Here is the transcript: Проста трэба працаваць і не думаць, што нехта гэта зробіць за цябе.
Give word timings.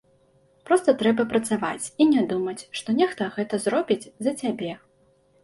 Проста 0.69 0.93
трэба 1.01 1.25
працаваць 1.33 1.85
і 2.01 2.07
не 2.13 2.23
думаць, 2.33 2.57
што 2.81 2.97
нехта 3.01 3.29
гэта 3.37 3.61
зробіць 3.67 4.09
за 4.29 4.35
цябе. 4.43 4.71